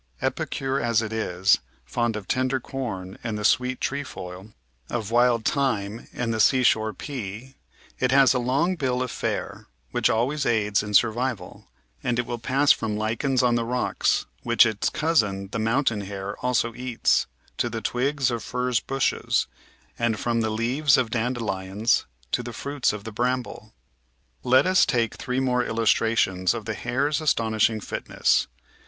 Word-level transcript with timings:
Epicure 0.19 0.79
as 0.81 1.03
it 1.03 1.13
is, 1.13 1.59
fond 1.85 2.15
of 2.15 2.27
tender 2.27 2.59
corn 2.59 3.19
and 3.23 3.37
the 3.37 3.45
sweet 3.45 3.79
trefoil, 3.79 4.51
of 4.89 5.11
wild 5.11 5.45
thjone 5.45 6.07
and 6.11 6.33
the 6.33 6.37
Natural 6.37 6.63
HlstOfy 6.63 6.65
489 6.65 6.65
seashore 6.65 6.93
pea, 6.93 7.55
it 7.99 8.11
has 8.11 8.33
a 8.33 8.39
long 8.39 8.75
bill 8.75 9.03
of 9.03 9.11
fare, 9.11 9.67
which 9.91 10.09
always 10.09 10.43
aids 10.43 10.81
in 10.81 10.95
sur 10.95 11.11
vival, 11.13 11.67
and 12.03 12.17
it 12.17 12.25
will 12.25 12.39
pass 12.39 12.71
from 12.71 12.97
lichens 12.97 13.43
on 13.43 13.53
the 13.53 13.63
rocks, 13.63 14.25
which 14.41 14.65
its 14.65 14.89
cousin 14.89 15.49
the 15.51 15.59
mountain 15.59 16.01
hare 16.01 16.35
also 16.39 16.73
eats, 16.73 17.27
to 17.57 17.69
the 17.69 17.79
twigs 17.81 18.31
of 18.31 18.43
furze 18.43 18.79
bushes, 18.79 19.45
and 19.99 20.19
from 20.19 20.41
the 20.41 20.49
leaves 20.49 20.97
of 20.97 21.11
dandelions 21.11 22.07
to 22.31 22.41
the 22.41 22.53
fruits 22.53 22.91
of 22.91 23.03
the 23.03 23.11
bramble. 23.11 23.71
Liet 24.43 24.65
us 24.65 24.83
take 24.83 25.13
three 25.13 25.39
more 25.39 25.63
illustrations 25.63 26.55
of 26.55 26.65
the 26.65 26.73
hare's 26.73 27.21
astonishing 27.21 27.79
fitness. 27.79 28.47